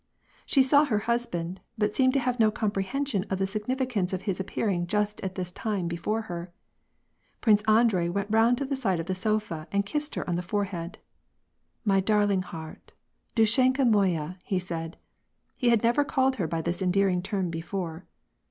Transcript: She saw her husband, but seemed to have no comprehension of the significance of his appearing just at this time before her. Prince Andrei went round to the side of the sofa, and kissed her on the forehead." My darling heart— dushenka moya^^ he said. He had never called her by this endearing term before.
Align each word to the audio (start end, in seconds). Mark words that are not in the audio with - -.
She 0.47 0.63
saw 0.63 0.85
her 0.85 0.97
husband, 1.05 1.61
but 1.77 1.95
seemed 1.95 2.13
to 2.13 2.19
have 2.19 2.39
no 2.39 2.49
comprehension 2.49 3.23
of 3.29 3.37
the 3.37 3.45
significance 3.45 4.13
of 4.13 4.23
his 4.23 4.39
appearing 4.39 4.87
just 4.87 5.21
at 5.21 5.35
this 5.35 5.51
time 5.51 5.87
before 5.87 6.21
her. 6.23 6.51
Prince 7.39 7.61
Andrei 7.67 8.09
went 8.09 8.31
round 8.31 8.57
to 8.57 8.65
the 8.65 8.75
side 8.75 8.99
of 8.99 9.05
the 9.05 9.13
sofa, 9.13 9.67
and 9.71 9.85
kissed 9.85 10.15
her 10.15 10.27
on 10.27 10.37
the 10.37 10.41
forehead." 10.41 10.97
My 11.85 11.99
darling 11.99 12.41
heart— 12.41 12.93
dushenka 13.35 13.83
moya^^ 13.83 14.37
he 14.43 14.57
said. 14.57 14.97
He 15.55 15.69
had 15.69 15.83
never 15.83 16.03
called 16.03 16.37
her 16.37 16.47
by 16.47 16.63
this 16.63 16.81
endearing 16.81 17.21
term 17.21 17.51
before. 17.51 18.07